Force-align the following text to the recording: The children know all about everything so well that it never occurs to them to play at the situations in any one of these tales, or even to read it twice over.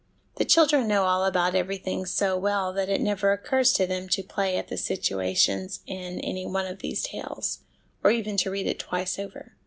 The 0.37 0.45
children 0.45 0.87
know 0.87 1.03
all 1.03 1.23
about 1.25 1.53
everything 1.53 2.07
so 2.07 2.35
well 2.35 2.73
that 2.73 2.89
it 2.89 2.99
never 3.01 3.31
occurs 3.33 3.71
to 3.73 3.85
them 3.85 4.09
to 4.09 4.23
play 4.23 4.57
at 4.57 4.67
the 4.67 4.75
situations 4.75 5.81
in 5.85 6.19
any 6.21 6.47
one 6.47 6.65
of 6.65 6.79
these 6.79 7.03
tales, 7.03 7.59
or 8.03 8.09
even 8.09 8.35
to 8.37 8.49
read 8.49 8.65
it 8.65 8.79
twice 8.79 9.19
over. 9.19 9.53